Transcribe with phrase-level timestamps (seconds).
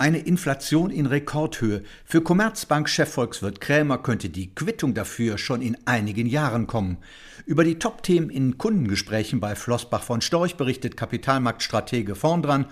[0.00, 1.82] Eine Inflation in Rekordhöhe.
[2.04, 6.98] Für Commerzbank-Chefvolkswirt Krämer könnte die Quittung dafür schon in einigen Jahren kommen.
[7.46, 12.66] Über die Top-Themen in Kundengesprächen bei Flossbach von Storch berichtet Kapitalmarktstratege Vondran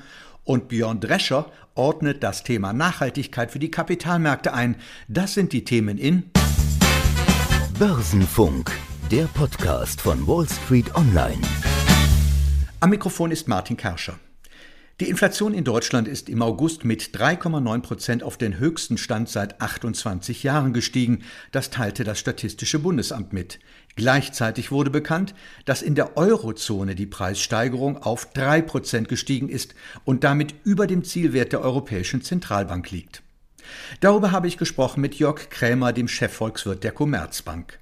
[0.45, 4.77] und Björn Drescher ordnet das Thema Nachhaltigkeit für die Kapitalmärkte ein.
[5.09, 6.31] Das sind die Themen in
[7.77, 8.71] Börsenfunk,
[9.11, 11.43] der Podcast von Wall Street Online.
[12.79, 14.15] Am Mikrofon ist Martin Kerscher.
[14.99, 19.61] Die Inflation in Deutschland ist im August mit 3,9 Prozent auf den höchsten Stand seit
[19.61, 21.23] 28 Jahren gestiegen.
[21.53, 23.59] Das teilte das Statistische Bundesamt mit.
[23.97, 25.35] Gleichzeitig wurde bekannt,
[25.67, 29.75] dass in der Eurozone die Preissteigerung auf 3 Prozent gestiegen ist
[30.07, 33.23] und damit über dem Zielwert der Europäischen Zentralbank liegt.
[34.01, 37.81] Darüber habe ich gesprochen mit Jörg Krämer, dem Chefvolkswirt der Commerzbank.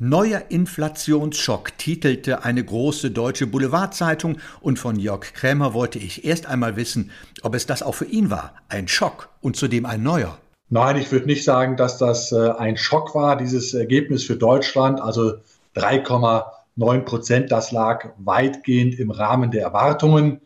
[0.00, 6.76] Neuer Inflationsschock titelte eine große deutsche Boulevardzeitung und von Jörg Krämer wollte ich erst einmal
[6.76, 7.10] wissen,
[7.42, 10.38] ob es das auch für ihn war, ein Schock und zudem ein neuer.
[10.70, 15.00] Nein, ich würde nicht sagen, dass das äh, ein Schock war, dieses Ergebnis für Deutschland,
[15.00, 15.32] also
[15.74, 20.42] 3,9 Prozent, das lag weitgehend im Rahmen der Erwartungen.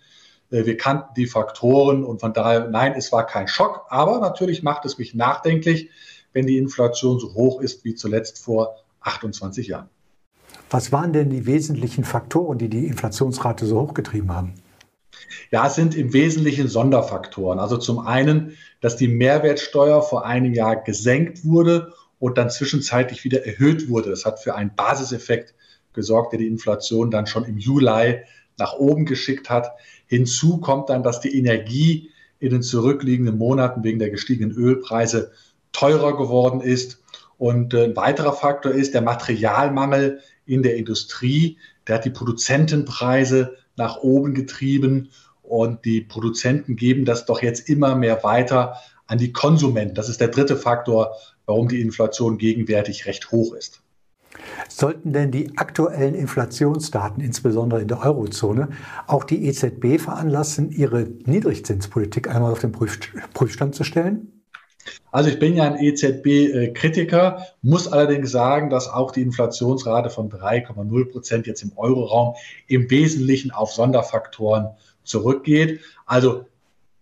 [0.50, 4.62] Äh, wir kannten die Faktoren und von daher, nein, es war kein Schock, aber natürlich
[4.62, 5.91] macht es mich nachdenklich,
[6.33, 9.89] wenn die Inflation so hoch ist wie zuletzt vor 28 Jahren.
[10.70, 14.55] Was waren denn die wesentlichen Faktoren, die die Inflationsrate so hochgetrieben haben?
[15.50, 17.58] Ja, es sind im Wesentlichen Sonderfaktoren.
[17.58, 23.47] Also zum einen, dass die Mehrwertsteuer vor einem Jahr gesenkt wurde und dann zwischenzeitlich wieder
[23.47, 24.11] erhöht wurde.
[24.11, 25.55] Das hat für einen Basiseffekt
[25.92, 28.23] gesorgt, der die Inflation dann schon im Juli
[28.58, 29.73] nach oben geschickt hat.
[30.06, 35.33] Hinzu kommt dann, dass die Energie in den zurückliegenden Monaten wegen der gestiegenen Ölpreise
[35.73, 37.02] teurer geworden ist.
[37.43, 41.59] Und äh, ein weiterer Faktor ist der Materialmangel in der Industrie.
[41.89, 45.11] Der hat die Produzentenpreise nach oben getrieben
[45.43, 48.77] und die Produzenten geben das doch jetzt immer mehr weiter
[49.09, 49.97] an die Konsumenten.
[49.97, 53.83] Das ist der dritte Faktor, warum die Inflation gegenwärtig recht hoch ist.
[54.69, 58.69] Sollten denn die aktuellen Inflationsdaten, insbesondere in der Eurozone,
[59.08, 64.32] auch die EZB veranlassen, ihre Niedrigzinspolitik einmal auf den Prüfstand zu stellen?
[65.11, 71.11] Also ich bin ja ein EZB-Kritiker, muss allerdings sagen, dass auch die Inflationsrate von 3,0
[71.11, 72.35] Prozent jetzt im Euroraum
[72.67, 74.69] im Wesentlichen auf Sonderfaktoren
[75.05, 75.81] zurückgeht.
[76.07, 76.47] Also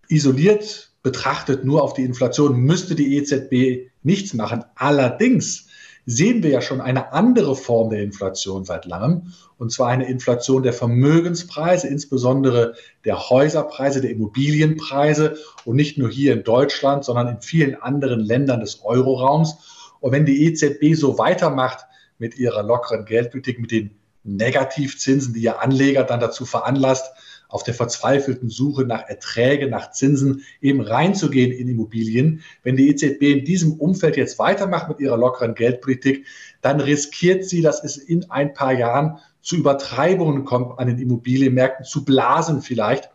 [0.09, 4.65] isoliert betrachtet nur auf die Inflation müsste die EZB nichts machen.
[4.75, 5.69] Allerdings
[6.07, 10.63] sehen wir ja schon eine andere Form der Inflation seit langem, und zwar eine Inflation
[10.63, 12.75] der Vermögenspreise, insbesondere
[13.05, 18.61] der Häuserpreise, der Immobilienpreise und nicht nur hier in Deutschland, sondern in vielen anderen Ländern
[18.61, 19.91] des Euroraums.
[20.01, 21.85] Und wenn die EZB so weitermacht
[22.19, 23.91] mit ihrer lockeren Geldpolitik, mit den
[24.25, 27.13] Negativzinsen, die ja Anleger dann dazu veranlasst,
[27.51, 32.43] auf der verzweifelten Suche nach Erträgen, nach Zinsen eben reinzugehen in Immobilien.
[32.63, 36.27] Wenn die EZB in diesem Umfeld jetzt weitermacht mit ihrer lockeren Geldpolitik,
[36.63, 41.85] dann riskiert sie, dass es in ein paar Jahren zu Übertreibungen kommt an den Immobilienmärkten,
[41.85, 43.11] zu Blasen vielleicht,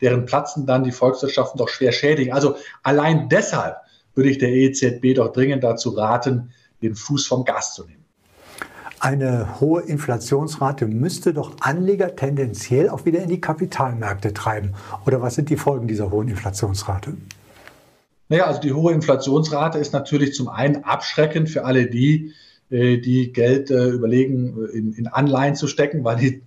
[0.00, 2.32] deren Platzen dann die Volkswirtschaften doch schwer schädigen.
[2.32, 3.76] Also allein deshalb
[4.14, 6.50] würde ich der EZB doch dringend dazu raten,
[6.82, 8.07] den Fuß vom Gas zu nehmen.
[9.00, 14.74] Eine hohe Inflationsrate müsste doch Anleger tendenziell auch wieder in die Kapitalmärkte treiben.
[15.06, 17.16] Oder was sind die Folgen dieser hohen Inflationsrate?
[18.28, 22.32] Naja, also die hohe Inflationsrate ist natürlich zum einen abschreckend für alle die,
[22.70, 26.42] äh, die Geld äh, überlegen, äh, in, Anleihen zu stecken, weil die,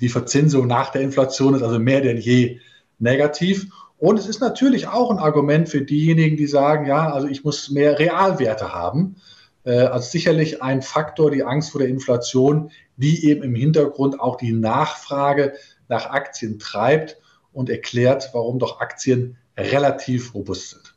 [0.00, 2.60] die Verzinsung nach der Inflation ist also mehr denn je
[2.98, 3.66] negativ.
[3.98, 7.70] Und es ist natürlich auch ein Argument für diejenigen, die sagen, ja, also ich muss
[7.70, 9.16] mehr Realwerte haben.
[9.64, 14.36] Äh, also sicherlich ein Faktor, die Angst vor der Inflation, die eben im Hintergrund auch
[14.36, 15.54] die Nachfrage
[15.88, 17.18] nach Aktien treibt
[17.52, 20.94] und erklärt, warum doch Aktien relativ robust sind.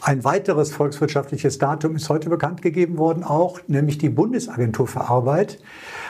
[0.00, 5.58] Ein weiteres volkswirtschaftliches Datum ist heute bekannt gegeben worden, auch nämlich die Bundesagentur für Arbeit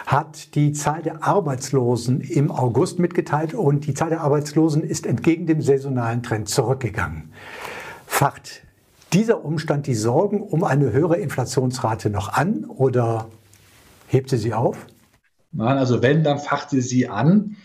[0.07, 5.47] hat die Zahl der Arbeitslosen im August mitgeteilt und die Zahl der Arbeitslosen ist entgegen
[5.47, 7.33] dem saisonalen Trend zurückgegangen.
[8.07, 8.63] Fakt
[9.13, 13.29] dieser Umstand die Sorgen um eine höhere Inflationsrate noch an oder
[14.07, 14.87] hebt sie sie auf?
[15.53, 17.57] Nein, also wenn, dann facht sie sie an.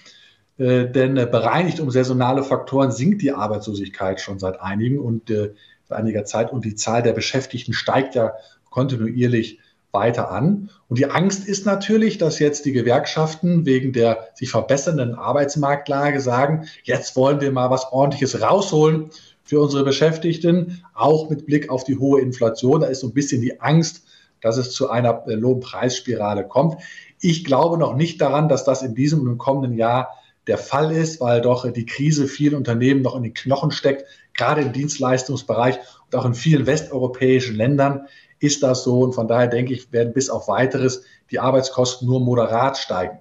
[0.58, 5.54] Äh, denn äh, bereinigt um saisonale Faktoren sinkt die Arbeitslosigkeit schon seit einigen und äh,
[5.90, 8.34] seit einiger Zeit und die Zahl der Beschäftigten steigt ja
[8.70, 9.60] kontinuierlich
[9.92, 10.70] weiter an.
[10.90, 16.68] Und die Angst ist natürlich, dass jetzt die Gewerkschaften wegen der sich verbessernden Arbeitsmarktlage sagen,
[16.84, 19.12] jetzt wollen wir mal was ordentliches rausholen
[19.44, 22.82] für unsere Beschäftigten, auch mit Blick auf die hohe Inflation.
[22.82, 24.04] Da ist so ein bisschen die Angst,
[24.42, 26.82] dass es zu einer äh, Lohnpreisspirale kommt.
[27.20, 30.10] Ich glaube noch nicht daran, dass das in diesem und im kommenden Jahr
[30.48, 34.62] der Fall ist, weil doch die Krise vielen Unternehmen noch in den Knochen steckt, gerade
[34.62, 38.08] im Dienstleistungsbereich und auch in vielen westeuropäischen Ländern
[38.40, 39.00] ist das so.
[39.00, 43.20] Und von daher denke ich, werden bis auf weiteres die Arbeitskosten nur moderat steigen.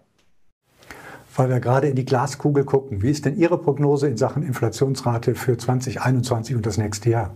[1.34, 5.34] Weil wir gerade in die Glaskugel gucken, wie ist denn Ihre Prognose in Sachen Inflationsrate
[5.34, 7.34] für 2021 und das nächste Jahr?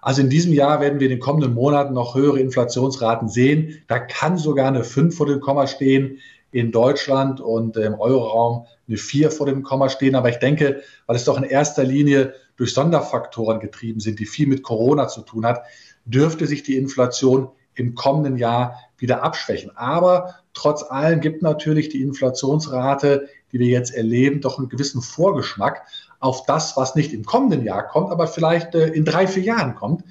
[0.00, 3.82] Also in diesem Jahr werden wir in den kommenden Monaten noch höhere Inflationsraten sehen.
[3.86, 6.18] Da kann sogar eine 5 vor dem Komma stehen
[6.52, 10.14] in Deutschland und im Euroraum eine 4 vor dem Komma stehen.
[10.14, 14.46] Aber ich denke, weil es doch in erster Linie durch Sonderfaktoren getrieben sind, die viel
[14.46, 15.64] mit Corona zu tun hat,
[16.04, 19.70] dürfte sich die Inflation im kommenden Jahr wieder abschwächen.
[19.76, 25.82] Aber trotz allem gibt natürlich die Inflationsrate, die wir jetzt erleben, doch einen gewissen Vorgeschmack
[26.20, 29.74] auf das, was nicht im kommenden Jahr kommt, aber vielleicht äh, in drei, vier Jahren
[29.74, 30.04] kommt.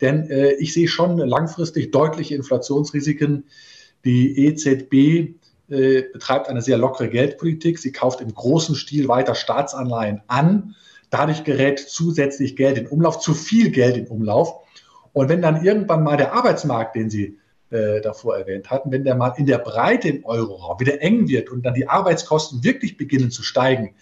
[0.00, 3.44] Denn äh, ich sehe schon langfristig deutliche Inflationsrisiken.
[4.04, 5.36] Die EZB
[5.68, 7.78] äh, betreibt eine sehr lockere Geldpolitik.
[7.78, 10.74] Sie kauft im großen Stil weiter Staatsanleihen an.
[11.10, 14.54] Dadurch gerät zusätzlich Geld in Umlauf, zu viel Geld in Umlauf.
[15.12, 17.38] Und wenn dann irgendwann mal der Arbeitsmarkt, den Sie
[17.70, 21.50] äh, davor erwähnt hatten, wenn der mal in der Breite im Euroraum wieder eng wird
[21.50, 23.94] und dann die Arbeitskosten wirklich beginnen zu steigen,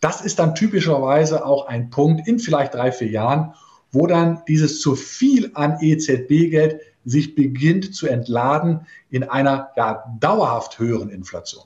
[0.00, 3.54] das ist dann typischerweise auch ein Punkt in vielleicht drei, vier Jahren,
[3.90, 10.78] wo dann dieses zu viel an EZB-Geld sich beginnt zu entladen in einer ja, dauerhaft
[10.78, 11.64] höheren Inflation.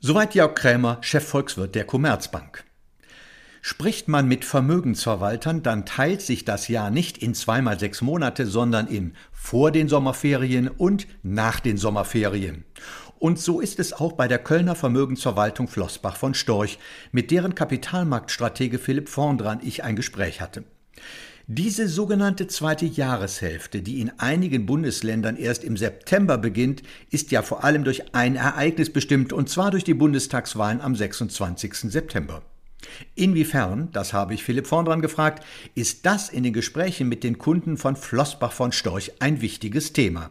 [0.00, 2.64] Soweit Jörg Krämer, Chefvolkswirt der Commerzbank.
[3.66, 8.88] Spricht man mit Vermögensverwaltern, dann teilt sich das Jahr nicht in zweimal sechs Monate, sondern
[8.88, 12.64] in vor den Sommerferien und nach den Sommerferien.
[13.18, 16.78] Und so ist es auch bei der Kölner Vermögensverwaltung Flossbach von Storch,
[17.10, 20.64] mit deren Kapitalmarktstratege Philipp Vondran ich ein Gespräch hatte.
[21.46, 27.64] Diese sogenannte zweite Jahreshälfte, die in einigen Bundesländern erst im September beginnt, ist ja vor
[27.64, 31.90] allem durch ein Ereignis bestimmt, und zwar durch die Bundestagswahlen am 26.
[31.90, 32.42] September.
[33.14, 35.44] Inwiefern, das habe ich Philipp Vondran gefragt,
[35.74, 40.30] ist das in den Gesprächen mit den Kunden von Flossbach von Storch ein wichtiges Thema?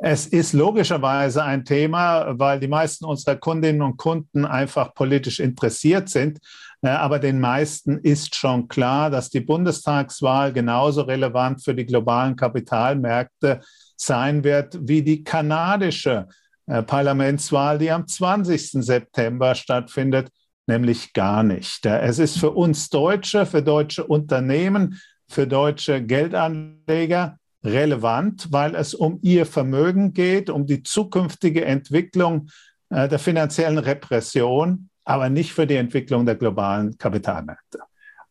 [0.00, 6.08] Es ist logischerweise ein Thema, weil die meisten unserer Kundinnen und Kunden einfach politisch interessiert
[6.08, 6.38] sind.
[6.82, 12.36] Äh, aber den meisten ist schon klar, dass die Bundestagswahl genauso relevant für die globalen
[12.36, 13.60] Kapitalmärkte
[13.96, 16.28] sein wird wie die kanadische
[16.66, 18.84] äh, Parlamentswahl, die am 20.
[18.84, 20.30] September stattfindet,
[20.68, 21.84] nämlich gar nicht.
[21.86, 29.18] Es ist für uns Deutsche, für deutsche Unternehmen, für deutsche Geldanleger relevant, weil es um
[29.22, 32.48] ihr Vermögen geht, um die zukünftige Entwicklung
[32.90, 37.80] äh, der finanziellen Repression, aber nicht für die Entwicklung der globalen Kapitalmärkte.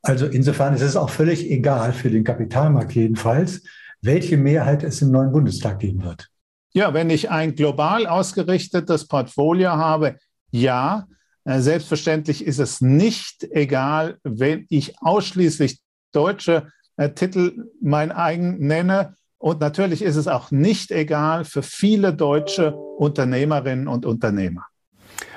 [0.02, 3.64] Also insofern ist es auch völlig egal, für den Kapitalmarkt jedenfalls,
[4.02, 6.30] welche Mehrheit es im neuen Bundestag geben wird.
[6.74, 10.18] Ja, wenn ich ein global ausgerichtetes Portfolio habe,
[10.52, 11.08] ja,
[11.48, 15.80] selbstverständlich ist es nicht egal, wenn ich ausschließlich
[16.12, 16.68] deutsche
[16.98, 19.16] äh, Titel mein eigen nenne.
[19.38, 24.66] Und natürlich ist es auch nicht egal für viele deutsche Unternehmerinnen und Unternehmer.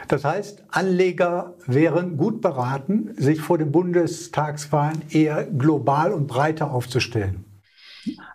[0.08, 7.44] Das heißt, Anleger wären gut beraten, sich vor den Bundestagswahlen eher global und breiter aufzustellen.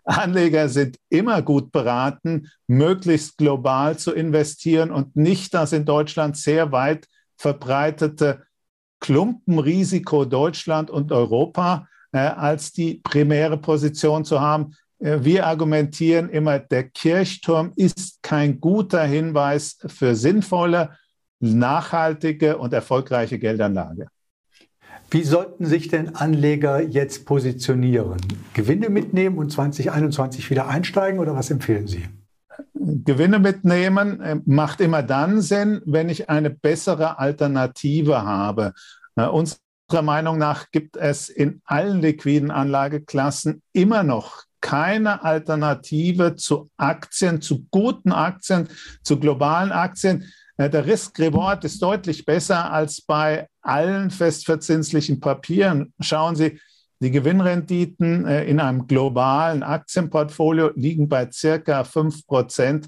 [0.06, 6.72] Anleger sind immer gut beraten, möglichst global zu investieren und nicht das in Deutschland sehr
[6.72, 8.44] weit verbreitete
[9.00, 14.74] Klumpenrisiko Deutschland und Europa äh, als die primäre Position zu haben.
[15.00, 20.98] Äh, wir argumentieren immer, der Kirchturm ist kein guter Hinweis für sinnvolle,
[21.40, 24.08] nachhaltige und erfolgreiche Geldanlage.
[25.12, 28.18] Wie sollten sich denn Anleger jetzt positionieren?
[28.54, 32.08] Gewinne mitnehmen und 2021 wieder einsteigen oder was empfehlen Sie?
[33.04, 38.74] Gewinne mitnehmen äh, macht immer dann Sinn, wenn ich eine bessere Alternative habe.
[39.16, 46.72] Uns Unserer Meinung nach gibt es in allen liquiden Anlageklassen immer noch keine Alternative zu
[46.76, 48.68] Aktien, zu guten Aktien,
[49.04, 50.26] zu globalen Aktien.
[50.58, 55.94] Äh, der Risk-Reward ist deutlich besser als bei allen festverzinslichen Papieren.
[56.00, 56.60] Schauen Sie,
[57.06, 62.88] die Gewinnrenditen äh, in einem globalen Aktienportfolio liegen bei circa 5 Prozent.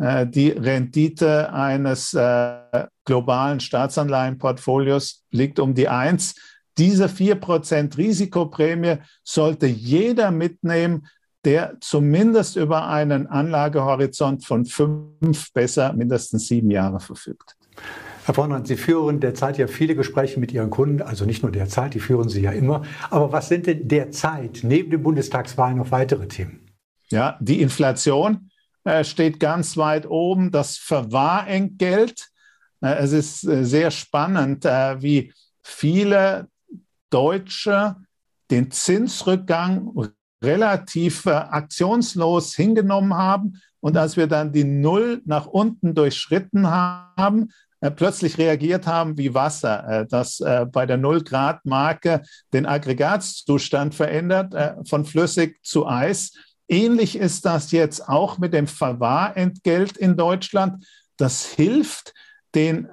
[0.00, 6.36] Äh, die Rendite eines äh, globalen Staatsanleihenportfolios liegt um die 1.
[6.78, 11.06] Diese 4% Risikoprämie sollte jeder mitnehmen,
[11.44, 17.56] der zumindest über einen Anlagehorizont von fünf, besser mindestens sieben Jahre verfügt.
[18.30, 21.94] Herr Vornand, Sie führen derzeit ja viele Gespräche mit Ihren Kunden, also nicht nur derzeit,
[21.94, 22.82] die führen Sie ja immer.
[23.10, 26.60] Aber was sind denn derzeit neben den Bundestagswahlen noch weitere Themen?
[27.10, 28.52] Ja, die Inflation
[28.84, 30.52] äh, steht ganz weit oben.
[30.52, 32.28] Das Verwahrentgelt.
[32.80, 35.32] Äh, es ist äh, sehr spannend, wie
[35.64, 36.46] viele
[37.10, 37.96] Deutsche
[38.48, 39.90] den Zinsrückgang
[40.40, 43.60] relativ äh, aktionslos hingenommen haben.
[43.80, 47.48] Und als wir dann die Null nach unten durchschritten haben,
[47.80, 52.22] äh, plötzlich reagiert haben wie Wasser, äh, das äh, bei der Null-Grad-Marke
[52.52, 56.32] den Aggregatzustand verändert, äh, von flüssig zu Eis.
[56.68, 60.86] Ähnlich ist das jetzt auch mit dem Verwahrentgelt in Deutschland.
[61.16, 62.14] Das hilft
[62.54, 62.88] den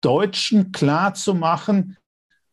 [0.00, 1.96] Deutschen klarzumachen,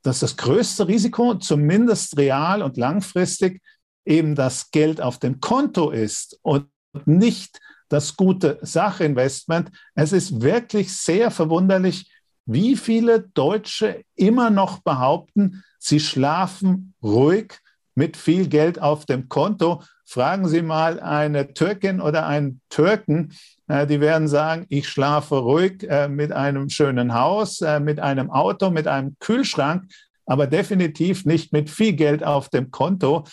[0.04, 3.62] dass das größte Risiko, zumindest real und langfristig,
[4.06, 6.68] eben das Geld auf dem Konto ist und
[7.06, 9.72] nicht das gute Sachinvestment.
[9.96, 12.12] Es ist wirklich sehr verwunderlich,
[12.46, 17.54] wie viele Deutsche immer noch behaupten, sie schlafen ruhig
[17.94, 19.82] mit viel Geld auf dem Konto.
[20.06, 23.34] Fragen Sie mal eine Türkin oder einen Türken,
[23.68, 28.30] äh, die werden sagen, ich schlafe ruhig äh, mit einem schönen Haus, äh, mit einem
[28.32, 29.84] Auto, mit einem Kühlschrank,
[30.28, 33.24] aber definitiv nicht mit viel Geld auf dem Konto.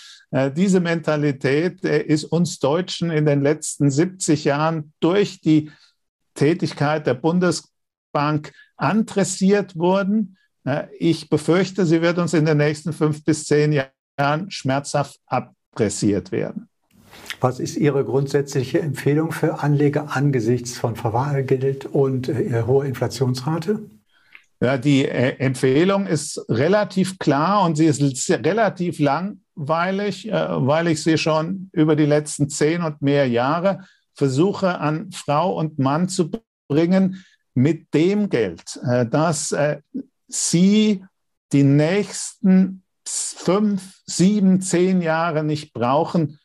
[0.56, 5.72] Diese Mentalität ist uns Deutschen in den letzten 70 Jahren durch die
[6.34, 10.38] Tätigkeit der Bundesbank antressiert worden.
[10.98, 16.68] Ich befürchte, sie wird uns in den nächsten fünf bis zehn Jahren schmerzhaft abpressiert werden.
[17.40, 23.80] Was ist Ihre grundsätzliche Empfehlung für Anleger angesichts von Verwahrgeld und äh, hoher Inflationsrate?
[24.64, 31.02] Ja, die äh, Empfehlung ist relativ klar und sie ist relativ langweilig, äh, weil ich
[31.02, 36.30] sie schon über die letzten zehn und mehr Jahre versuche an Frau und Mann zu
[36.66, 39.82] bringen mit dem Geld, äh, das äh,
[40.28, 41.04] sie
[41.52, 46.38] die nächsten fünf, sieben, zehn Jahre nicht brauchen,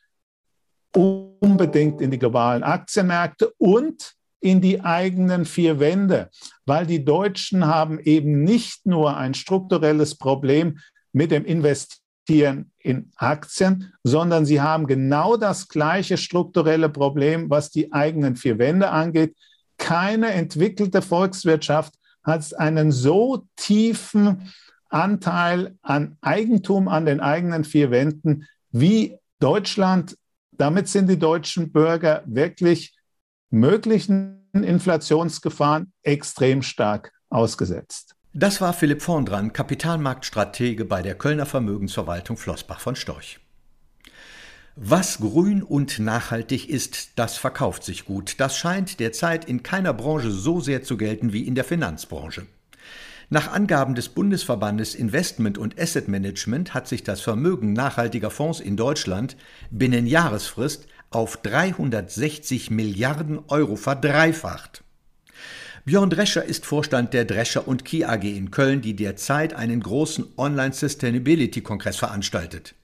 [0.94, 6.30] unbedingt in die globalen Aktienmärkte und in die eigenen vier Wände,
[6.66, 10.80] weil die Deutschen haben eben nicht nur ein strukturelles Problem
[11.12, 17.92] mit dem Investieren in Aktien, sondern sie haben genau das gleiche strukturelle Problem, was die
[17.92, 19.36] eigenen vier Wände angeht.
[19.78, 21.94] Keine entwickelte Volkswirtschaft
[22.24, 24.52] hat einen so tiefen
[24.90, 30.16] Anteil an Eigentum an den eigenen vier Wänden wie Deutschland
[30.60, 32.94] damit sind die deutschen Bürger wirklich
[33.50, 38.16] möglichen Inflationsgefahren extrem stark ausgesetzt.
[38.34, 43.40] Das war Philipp Vondran, Kapitalmarktstratege bei der Kölner Vermögensverwaltung Flossbach von Storch.
[44.76, 48.40] Was grün und nachhaltig ist, das verkauft sich gut.
[48.40, 52.46] Das scheint derzeit in keiner Branche so sehr zu gelten wie in der Finanzbranche.
[53.32, 58.78] Nach Angaben des Bundesverbandes Investment und Asset Management hat sich das Vermögen nachhaltiger Fonds in
[58.78, 59.38] Deutschland
[59.70, 64.84] binnen Jahresfrist auf 360 Milliarden Euro verdreifacht.
[65.86, 70.26] Björn Drescher ist Vorstand der Drescher und Key AG in Köln, die derzeit einen großen
[70.38, 72.76] Online-Sustainability-Kongress veranstaltet.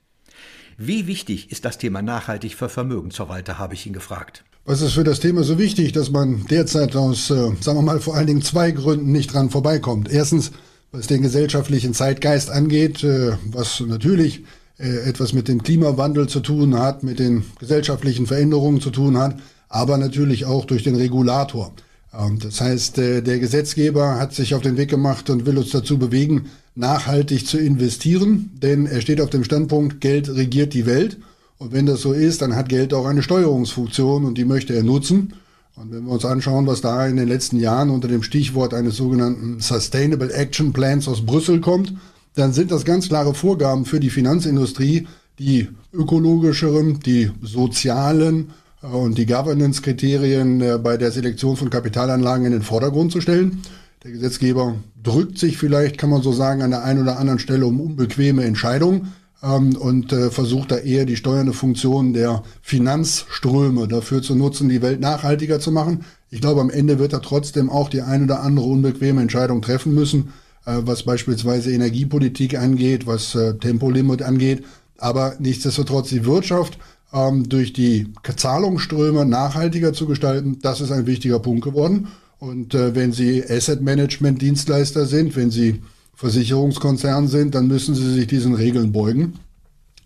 [0.78, 4.44] Wie wichtig ist das Thema nachhaltig für Vermögensverwalter, habe ich ihn gefragt.
[4.66, 8.00] Was ist für das Thema so wichtig, dass man derzeit aus, äh, sagen wir mal,
[8.00, 10.10] vor allen Dingen zwei Gründen nicht dran vorbeikommt?
[10.10, 10.52] Erstens,
[10.92, 14.44] was den gesellschaftlichen Zeitgeist angeht, äh, was natürlich
[14.78, 19.38] etwas mit dem Klimawandel zu tun hat, mit den gesellschaftlichen Veränderungen zu tun hat,
[19.70, 21.72] aber natürlich auch durch den Regulator.
[22.18, 25.72] Ähm, das heißt, äh, der Gesetzgeber hat sich auf den Weg gemacht und will uns
[25.72, 31.18] dazu bewegen, nachhaltig zu investieren, denn er steht auf dem Standpunkt, Geld regiert die Welt.
[31.58, 34.84] Und wenn das so ist, dann hat Geld auch eine Steuerungsfunktion und die möchte er
[34.84, 35.34] nutzen.
[35.78, 38.98] Und wenn wir uns anschauen, was da in den letzten Jahren unter dem Stichwort eines
[38.98, 41.94] sogenannten Sustainable Action Plans aus Brüssel kommt,
[42.36, 45.08] dann sind das ganz klare Vorgaben für die Finanzindustrie,
[45.40, 48.52] die ökologischeren, die sozialen
[48.82, 53.62] äh, und die Governance-Kriterien äh, bei der Selektion von Kapitalanlagen in den Vordergrund zu stellen.
[54.04, 57.66] Der Gesetzgeber drückt sich vielleicht, kann man so sagen, an der einen oder anderen Stelle
[57.66, 64.22] um unbequeme Entscheidungen ähm, und äh, versucht da eher die steuernde Funktion der Finanzströme dafür
[64.22, 66.06] zu nutzen, die Welt nachhaltiger zu machen.
[66.30, 69.94] Ich glaube, am Ende wird er trotzdem auch die eine oder andere unbequeme Entscheidung treffen
[69.94, 70.34] müssen,
[70.66, 74.64] was beispielsweise Energiepolitik angeht, was äh, Tempolimit angeht.
[74.98, 76.78] Aber nichtsdestotrotz die Wirtschaft
[77.14, 82.08] ähm, durch die Zahlungsströme nachhaltiger zu gestalten, das ist ein wichtiger Punkt geworden.
[82.40, 85.82] Und äh, wenn Sie Asset Management Dienstleister sind, wenn Sie
[86.16, 89.34] Versicherungskonzern sind, dann müssen sie sich diesen Regeln beugen.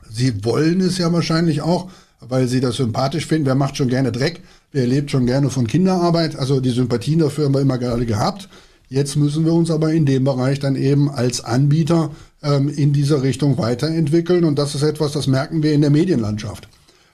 [0.09, 3.45] Sie wollen es ja wahrscheinlich auch, weil sie das sympathisch finden.
[3.45, 4.41] Wer macht schon gerne Dreck?
[4.71, 6.35] Wer lebt schon gerne von Kinderarbeit?
[6.35, 8.49] Also die Sympathien dafür haben wir immer gerade gehabt.
[8.89, 12.09] Jetzt müssen wir uns aber in dem Bereich dann eben als Anbieter
[12.41, 14.43] ähm, in dieser Richtung weiterentwickeln.
[14.43, 16.67] Und das ist etwas, das merken wir in der Medienlandschaft.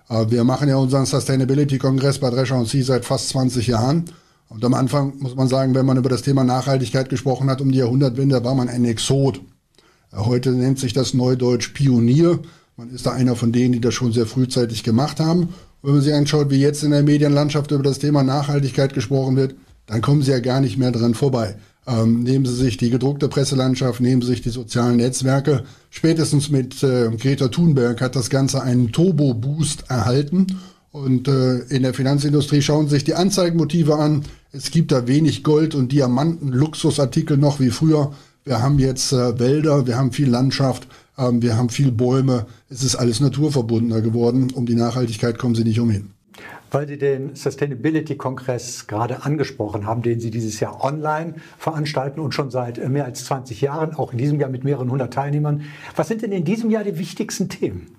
[0.10, 4.06] Äh, wir machen ja unseren Sustainability-Kongress bei Drescher und Sie seit fast 20 Jahren.
[4.48, 7.72] Und am Anfang muss man sagen, wenn man über das Thema Nachhaltigkeit gesprochen hat, um
[7.72, 9.42] die Jahrhundertwende, war man ein Exot.
[10.14, 12.40] Heute nennt sich das Neudeutsch Pionier,
[12.78, 15.50] Man ist da einer von denen, die das schon sehr frühzeitig gemacht haben.
[15.82, 19.56] wenn man sich anschaut, wie jetzt in der Medienlandschaft über das Thema Nachhaltigkeit gesprochen wird,
[19.88, 21.56] dann kommen Sie ja gar nicht mehr dran vorbei.
[21.88, 25.64] Ähm, nehmen Sie sich die gedruckte Presselandschaft, nehmen Sie sich die sozialen Netzwerke.
[25.92, 30.48] Spätestens mit äh, Greta Thunberg hat das Ganze einen Turbo-Boost erhalten.
[30.92, 34.24] Und äh, in der Finanzindustrie schauen sich die Anzeigenmotive an.
[34.52, 38.14] Es gibt da wenig Gold und Diamanten, Luxusartikel noch wie früher.
[38.46, 40.88] Wir haben jetzt äh, Wälder, wir haben viel Landschaft,
[41.18, 42.48] ähm, wir haben viel Bäume.
[42.70, 44.52] Es ist alles naturverbundener geworden.
[44.52, 46.15] Um die Nachhaltigkeit kommen Sie nicht umhin
[46.76, 52.52] weil Sie den Sustainability-Kongress gerade angesprochen haben, den Sie dieses Jahr online veranstalten und schon
[52.52, 55.64] seit äh, mehr als 20 Jahren, auch in diesem Jahr mit mehreren hundert Teilnehmern.
[55.96, 57.96] Was sind denn in diesem Jahr die wichtigsten Themen?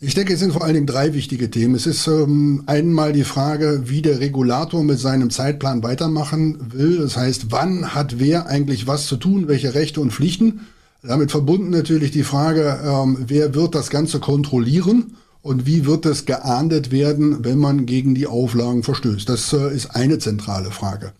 [0.00, 1.74] Ich denke, es sind vor allen Dingen drei wichtige Themen.
[1.74, 6.98] Es ist ähm, einmal die Frage, wie der Regulator mit seinem Zeitplan weitermachen will.
[6.98, 10.68] Das heißt, wann hat wer eigentlich was zu tun, welche Rechte und Pflichten?
[11.02, 15.16] Damit verbunden natürlich die Frage, ähm, wer wird das Ganze kontrollieren?
[15.42, 19.28] Und wie wird es geahndet werden, wenn man gegen die Auflagen verstößt?
[19.28, 21.12] Das äh, ist eine zentrale Frage.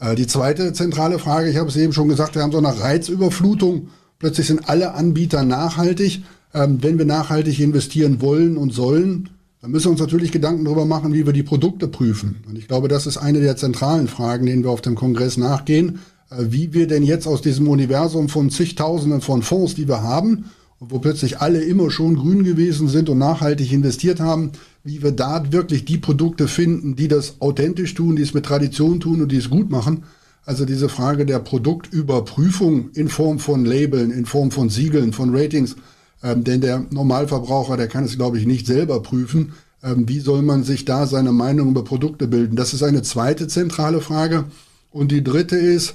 [0.00, 2.80] Äh, die zweite zentrale Frage, ich habe es eben schon gesagt, wir haben so eine
[2.80, 3.88] Reizüberflutung.
[4.18, 6.22] Plötzlich sind alle Anbieter nachhaltig.
[6.54, 9.30] Ähm, wenn wir nachhaltig investieren wollen und sollen,
[9.60, 12.36] dann müssen wir uns natürlich Gedanken darüber machen, wie wir die Produkte prüfen.
[12.48, 16.00] Und ich glaube, das ist eine der zentralen Fragen, denen wir auf dem Kongress nachgehen,
[16.30, 20.46] äh, wie wir denn jetzt aus diesem Universum von zigtausenden von Fonds, die wir haben,
[20.80, 24.52] wo plötzlich alle immer schon grün gewesen sind und nachhaltig investiert haben,
[24.84, 29.00] wie wir da wirklich die Produkte finden, die das authentisch tun, die es mit Tradition
[29.00, 30.04] tun und die es gut machen.
[30.44, 35.76] Also diese Frage der Produktüberprüfung in Form von Labeln, in Form von Siegeln, von Ratings,
[36.22, 39.54] ähm, denn der Normalverbraucher, der kann es, glaube ich, nicht selber prüfen.
[39.82, 42.56] Ähm, wie soll man sich da seine Meinung über Produkte bilden?
[42.56, 44.44] Das ist eine zweite zentrale Frage.
[44.92, 45.94] Und die dritte ist,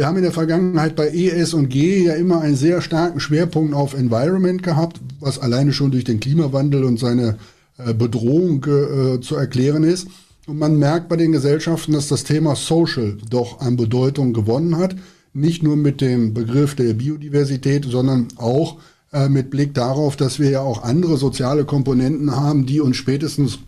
[0.00, 3.74] wir haben in der Vergangenheit bei ES und G ja immer einen sehr starken Schwerpunkt
[3.74, 7.36] auf Environment gehabt, was alleine schon durch den Klimawandel und seine
[7.76, 10.08] äh, Bedrohung äh, zu erklären ist.
[10.46, 14.96] Und man merkt bei den Gesellschaften, dass das Thema Social doch an Bedeutung gewonnen hat.
[15.34, 18.78] Nicht nur mit dem Begriff der Biodiversität, sondern auch
[19.12, 23.58] äh, mit Blick darauf, dass wir ja auch andere soziale Komponenten haben, die uns spätestens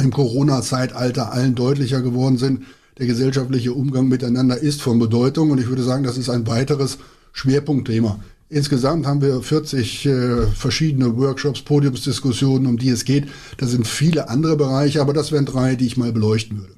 [0.00, 2.62] im Corona-Zeitalter allen deutlicher geworden sind,
[2.98, 5.50] der gesellschaftliche Umgang miteinander ist von Bedeutung.
[5.50, 6.98] Und ich würde sagen, das ist ein weiteres
[7.32, 8.20] Schwerpunktthema.
[8.48, 13.28] Insgesamt haben wir 40 äh, verschiedene Workshops, Podiumsdiskussionen, um die es geht.
[13.58, 16.74] Da sind viele andere Bereiche, aber das wären drei, die ich mal beleuchten würde.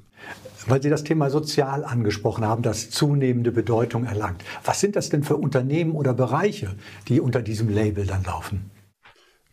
[0.67, 4.43] Weil Sie das Thema sozial angesprochen haben, das zunehmende Bedeutung erlangt.
[4.63, 6.75] Was sind das denn für Unternehmen oder Bereiche,
[7.07, 8.69] die unter diesem Label dann laufen?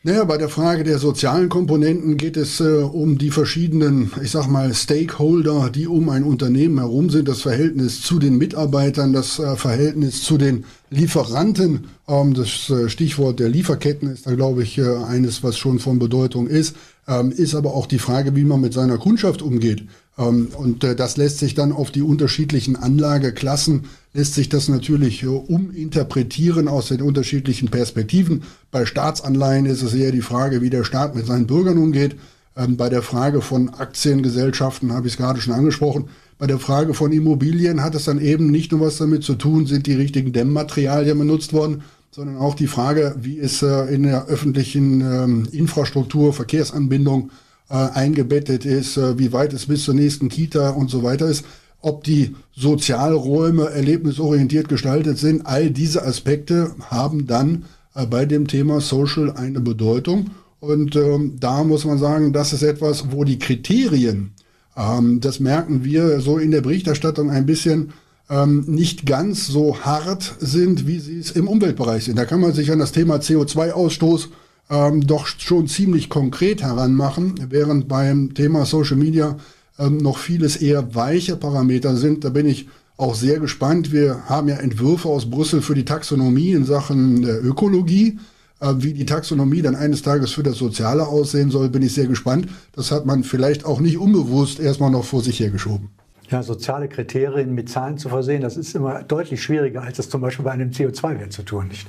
[0.02, 4.48] Naja, bei der Frage der sozialen Komponenten geht es äh, um die verschiedenen, ich sag
[4.48, 9.56] mal, Stakeholder, die um ein Unternehmen herum sind, das Verhältnis zu den Mitarbeitern, das äh,
[9.56, 11.88] Verhältnis zu den Lieferanten.
[12.08, 15.98] Ähm, das äh, Stichwort der Lieferketten ist da, glaube ich, äh, eines, was schon von
[15.98, 16.76] Bedeutung ist.
[17.06, 19.82] Ähm, ist aber auch die Frage, wie man mit seiner Kundschaft umgeht.
[20.20, 25.26] Ähm, und äh, das lässt sich dann auf die unterschiedlichen Anlageklassen, lässt sich das natürlich
[25.26, 28.42] uminterpretieren aus den unterschiedlichen Perspektiven.
[28.70, 32.16] Bei Staatsanleihen ist es eher die Frage, wie der Staat mit seinen Bürgern umgeht.
[32.56, 36.08] Ähm, bei der Frage von Aktiengesellschaften habe ich es gerade schon angesprochen.
[36.38, 39.66] Bei der Frage von Immobilien hat es dann eben nicht nur was damit zu tun,
[39.66, 44.26] sind die richtigen Dämmmaterialien benutzt worden, sondern auch die Frage, wie ist äh, in der
[44.26, 47.30] öffentlichen ähm, Infrastruktur, Verkehrsanbindung
[47.70, 51.44] äh, eingebettet ist, äh, wie weit es bis zur nächsten Kita und so weiter ist,
[51.80, 55.46] ob die Sozialräume erlebnisorientiert gestaltet sind.
[55.46, 60.30] All diese Aspekte haben dann äh, bei dem Thema Social eine Bedeutung.
[60.58, 64.32] Und ähm, da muss man sagen, das ist etwas, wo die Kriterien,
[64.76, 67.92] ähm, das merken wir so in der Berichterstattung ein bisschen,
[68.28, 72.16] ähm, nicht ganz so hart sind, wie sie es im Umweltbereich sind.
[72.16, 74.28] Da kann man sich an das Thema CO2-Ausstoß
[74.70, 79.36] ähm, doch schon ziemlich konkret heranmachen, während beim Thema Social Media
[79.78, 82.24] ähm, noch vieles eher weiche Parameter sind.
[82.24, 83.92] Da bin ich auch sehr gespannt.
[83.92, 88.18] Wir haben ja Entwürfe aus Brüssel für die Taxonomie in Sachen äh, Ökologie.
[88.60, 92.06] Äh, wie die Taxonomie dann eines Tages für das Soziale aussehen soll, bin ich sehr
[92.06, 92.46] gespannt.
[92.72, 95.88] Das hat man vielleicht auch nicht unbewusst erstmal noch vor sich hergeschoben.
[96.30, 100.20] Ja, soziale Kriterien mit Zahlen zu versehen, das ist immer deutlich schwieriger, als es zum
[100.20, 101.88] Beispiel bei einem CO2-Wert zu tun, nicht?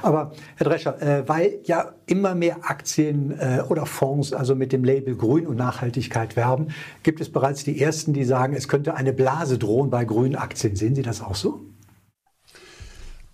[0.00, 4.82] Aber Herr Drescher, äh, weil ja immer mehr Aktien äh, oder Fonds also mit dem
[4.82, 6.68] Label Grün und Nachhaltigkeit werben,
[7.02, 10.74] gibt es bereits die ersten, die sagen, es könnte eine Blase drohen bei grünen Aktien.
[10.74, 11.60] Sehen Sie das auch so?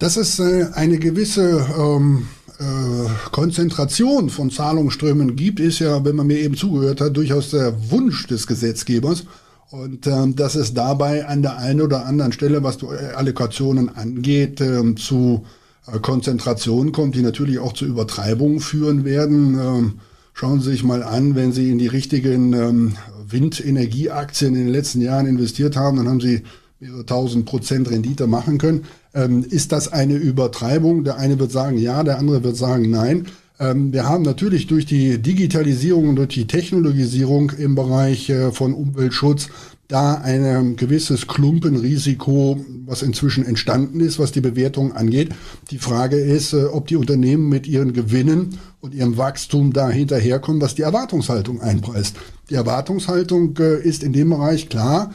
[0.01, 2.27] Dass es äh, eine gewisse ähm,
[2.59, 7.91] äh, Konzentration von Zahlungsströmen gibt, ist ja, wenn man mir eben zugehört hat, durchaus der
[7.93, 9.25] Wunsch des Gesetzgebers.
[9.71, 14.61] Und ähm, dass es dabei an der einen oder anderen Stelle, was die Allokationen angeht,
[14.61, 15.45] ähm, zu
[15.87, 19.59] äh, Konzentration kommt, die natürlich auch zu Übertreibungen führen werden.
[19.59, 19.93] Ähm,
[20.35, 22.97] schauen Sie sich mal an, wenn Sie in die richtigen ähm,
[23.27, 26.43] Windenergieaktien in den letzten Jahren investiert haben, dann haben Sie
[26.79, 28.85] mehrere tausend Prozent Rendite machen können.
[29.15, 31.05] Ähm, ist das eine Übertreibung?
[31.05, 33.27] Der eine wird sagen ja, der andere wird sagen nein.
[33.59, 38.75] Ähm, wir haben natürlich durch die Digitalisierung und durch die Technologisierung im Bereich äh, von
[38.75, 39.49] Umweltschutz
[39.89, 45.35] da ein gewisses Klumpenrisiko, was inzwischen entstanden ist, was die Bewertung angeht.
[45.71, 50.63] Die Frage ist, äh, ob die Unternehmen mit ihren Gewinnen und ihrem Wachstum da hinterherkommen,
[50.63, 52.17] was die Erwartungshaltung einpreist.
[52.49, 55.13] Die Erwartungshaltung äh, ist in dem Bereich klar.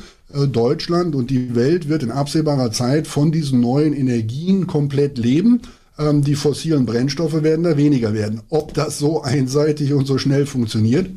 [0.52, 5.62] Deutschland und die Welt wird in absehbarer Zeit von diesen neuen Energien komplett leben.
[6.00, 8.42] Ähm, die fossilen Brennstoffe werden da weniger werden.
[8.50, 11.10] Ob das so einseitig und so schnell funktioniert,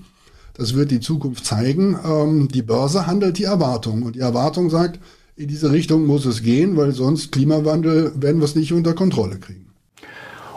[0.54, 1.98] das wird die Zukunft zeigen.
[2.04, 5.00] Ähm, die Börse handelt die Erwartung und die Erwartung sagt,
[5.36, 9.38] in diese Richtung muss es gehen, weil sonst Klimawandel werden wir es nicht unter Kontrolle
[9.38, 9.66] kriegen.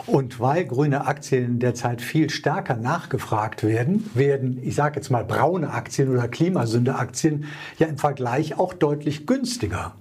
[0.06, 5.70] Und weil grüne Aktien derzeit viel stärker nachgefragt werden, werden, ich sage jetzt mal, braune
[5.70, 7.46] Aktien oder Klimasünde-Aktien
[7.78, 9.94] ja im Vergleich auch deutlich günstiger.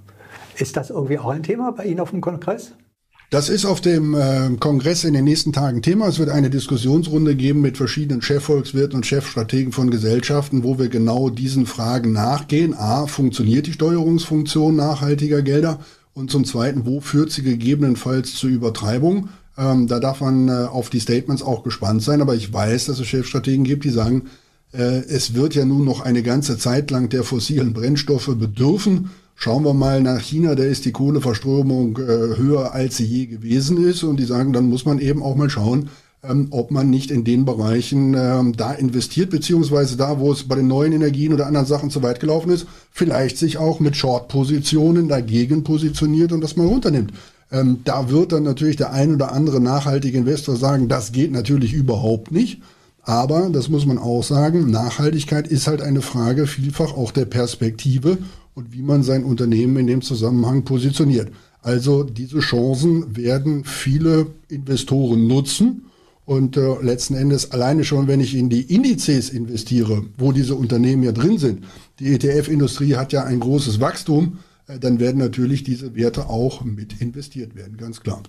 [0.57, 2.73] Ist das irgendwie auch ein Thema bei Ihnen auf dem Kongress?
[3.33, 6.07] Das ist auf dem äh, Kongress in den nächsten Tagen Thema.
[6.07, 11.31] Es wird eine Diskussionsrunde geben mit verschiedenen Chefvolkswirten und Chefstrategen von Gesellschaften, wo wir genau
[11.31, 12.75] diesen Fragen nachgehen.
[12.75, 15.79] A, funktioniert die Steuerungsfunktion nachhaltiger Gelder?
[16.13, 19.29] Und zum Zweiten, wo führt sie gegebenenfalls zur Übertreibung?
[19.57, 22.21] Ähm, da darf man äh, auf die Statements auch gespannt sein.
[22.21, 24.25] Aber ich weiß, dass es Chefstrategen gibt, die sagen,
[24.73, 29.09] äh, es wird ja nun noch eine ganze Zeit lang der fossilen Brennstoffe bedürfen.
[29.35, 33.83] Schauen wir mal nach China, da ist die Kohleverstromung äh, höher, als sie je gewesen
[33.85, 34.03] ist.
[34.03, 35.89] Und die sagen, dann muss man eben auch mal schauen,
[36.23, 40.55] ähm, ob man nicht in den Bereichen ähm, da investiert, beziehungsweise da, wo es bei
[40.55, 45.09] den neuen Energien oder anderen Sachen zu weit gelaufen ist, vielleicht sich auch mit Short-Positionen
[45.09, 47.11] dagegen positioniert und das mal runternimmt.
[47.51, 51.73] Ähm, da wird dann natürlich der ein oder andere nachhaltige Investor sagen, das geht natürlich
[51.73, 52.61] überhaupt nicht.
[53.05, 58.17] Aber, das muss man auch sagen, Nachhaltigkeit ist halt eine Frage vielfach auch der Perspektive
[58.55, 61.31] und wie man sein Unternehmen in dem Zusammenhang positioniert.
[61.61, 65.85] Also diese Chancen werden viele Investoren nutzen.
[66.25, 71.03] Und äh, letzten Endes alleine schon, wenn ich in die Indizes investiere, wo diese Unternehmen
[71.03, 71.65] ja drin sind,
[71.99, 77.01] die ETF-Industrie hat ja ein großes Wachstum, äh, dann werden natürlich diese Werte auch mit
[77.01, 78.23] investiert werden, ganz klar.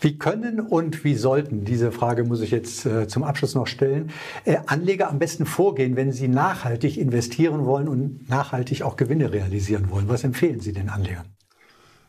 [0.00, 4.10] Wie können und wie sollten, diese Frage muss ich jetzt äh, zum Abschluss noch stellen,
[4.46, 9.90] äh, Anleger am besten vorgehen, wenn sie nachhaltig investieren wollen und nachhaltig auch Gewinne realisieren
[9.90, 10.08] wollen?
[10.08, 11.26] Was empfehlen Sie den Anlegern?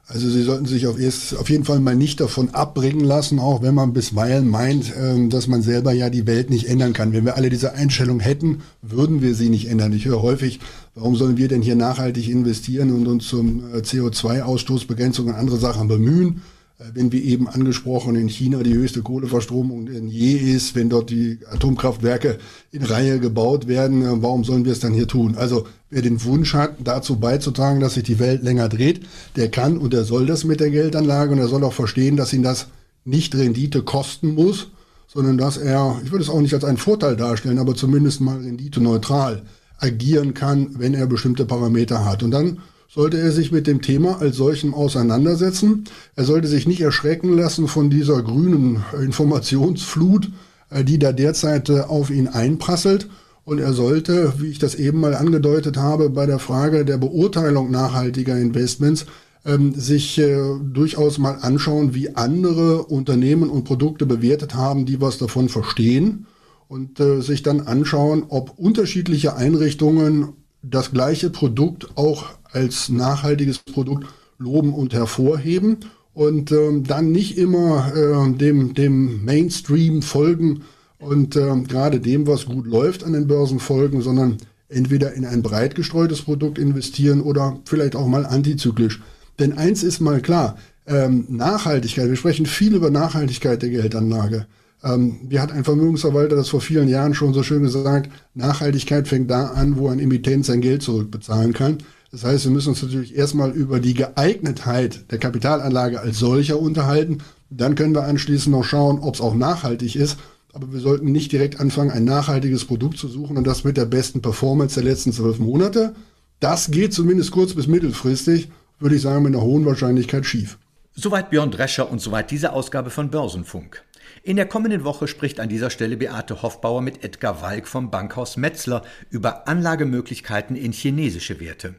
[0.08, 3.62] Also Sie sollten sich auf, erst, auf jeden Fall mal nicht davon abbringen lassen, auch
[3.62, 7.12] wenn man bisweilen meint, äh, dass man selber ja die Welt nicht ändern kann.
[7.12, 9.92] Wenn wir alle diese Einstellung hätten, würden wir sie nicht ändern.
[9.92, 10.62] Ich höre häufig,
[10.96, 15.90] warum sollen wir denn hier nachhaltig investieren und uns zum äh, CO2-Ausstoßbegrenzung und andere Sachen
[15.90, 16.42] bemühen?
[16.82, 21.10] Äh, wenn wie eben angesprochen in China die höchste Kohleverstromung in je ist, wenn dort
[21.10, 22.38] die Atomkraftwerke
[22.72, 25.36] in Reihe gebaut werden, äh, warum sollen wir es dann hier tun?
[25.38, 29.02] Also wer den Wunsch hat, dazu beizutragen, dass sich die Welt länger dreht,
[29.36, 32.34] der kann und der soll das mit der Geldanlage und er soll auch verstehen, dass
[32.34, 32.68] ihn das
[33.04, 34.68] nicht Rendite kosten muss,
[35.08, 38.38] sondern dass er, ich würde es auch nicht als einen Vorteil darstellen, aber zumindest mal
[38.38, 39.42] rendite-neutral
[39.78, 42.24] agieren kann, wenn er bestimmte Parameter hat.
[42.24, 42.60] Und dann
[42.94, 45.86] sollte er sich mit dem Thema als solchem auseinandersetzen.
[46.16, 50.30] Er sollte sich nicht erschrecken lassen von dieser grünen Informationsflut,
[50.70, 53.08] äh, die da derzeit äh, auf ihn einprasselt.
[53.46, 57.72] Und er sollte, wie ich das eben mal angedeutet habe, bei der Frage der Beurteilung
[57.72, 59.06] nachhaltiger Investments
[59.46, 65.18] ähm, sich äh, durchaus mal anschauen, wie andere Unternehmen und Produkte bewertet haben, die was
[65.18, 66.28] davon verstehen
[66.68, 74.08] und äh, sich dann anschauen, ob unterschiedliche Einrichtungen das gleiche Produkt auch als nachhaltiges Produkt
[74.38, 75.78] loben und hervorheben
[76.14, 80.64] und ähm, dann nicht immer äh, dem, dem Mainstream folgen
[81.00, 84.38] und äh, gerade dem, was gut läuft an den Börsen folgen, sondern
[84.70, 89.02] entweder in ein breit gestreutes Produkt investieren oder vielleicht auch mal antizyklisch.
[89.40, 94.48] Denn eins ist mal klar, ähm, Nachhaltigkeit, wir sprechen viel über Nachhaltigkeit der Geldanlage.
[94.84, 99.30] Ähm, wie hat ein Vermögensverwalter das vor vielen Jahren schon so schön gesagt, Nachhaltigkeit fängt
[99.30, 101.78] da an, wo ein Emittent sein Geld zurückbezahlen kann.
[102.12, 107.20] Das heißt, wir müssen uns natürlich erstmal über die Geeignetheit der Kapitalanlage als solcher unterhalten.
[107.50, 110.18] Dann können wir anschließend noch schauen, ob es auch nachhaltig ist.
[110.52, 113.86] Aber wir sollten nicht direkt anfangen, ein nachhaltiges Produkt zu suchen und das mit der
[113.86, 115.96] besten Performance der letzten zwölf Monate.
[116.42, 120.58] Das geht zumindest kurz- bis mittelfristig, würde ich sagen, mit einer hohen Wahrscheinlichkeit schief.
[120.94, 123.84] Soweit Björn Drescher und soweit diese Ausgabe von Börsenfunk.
[124.24, 128.36] In der kommenden Woche spricht an dieser Stelle Beate Hoffbauer mit Edgar Walk vom Bankhaus
[128.36, 131.76] Metzler über Anlagemöglichkeiten in chinesische Werte.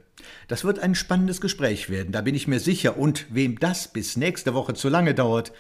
[0.48, 2.98] Das wird ein spannendes Gespräch werden, da bin ich mir sicher.
[2.98, 5.52] Und wem das bis nächste Woche zu lange dauert,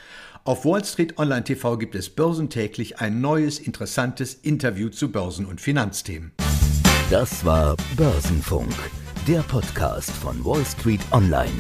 [0.44, 5.60] auf Wall Street Online TV gibt es börsentäglich ein neues, interessantes Interview zu Börsen- und
[5.60, 6.32] Finanzthemen.
[7.10, 8.72] Das war Börsenfunk,
[9.28, 11.52] der Podcast von Wall Street Online.